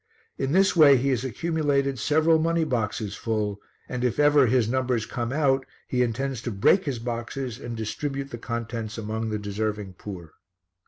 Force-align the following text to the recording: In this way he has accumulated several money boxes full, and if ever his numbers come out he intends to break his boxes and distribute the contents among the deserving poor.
In 0.39 0.51
this 0.51 0.75
way 0.75 0.97
he 0.97 1.09
has 1.09 1.23
accumulated 1.23 1.99
several 1.99 2.39
money 2.39 2.63
boxes 2.63 3.13
full, 3.15 3.59
and 3.87 4.03
if 4.03 4.17
ever 4.17 4.47
his 4.47 4.67
numbers 4.67 5.05
come 5.05 5.31
out 5.31 5.63
he 5.87 6.01
intends 6.01 6.41
to 6.41 6.49
break 6.51 6.85
his 6.85 6.97
boxes 6.97 7.59
and 7.59 7.77
distribute 7.77 8.31
the 8.31 8.39
contents 8.39 8.97
among 8.97 9.29
the 9.29 9.37
deserving 9.37 9.93
poor. 9.99 10.31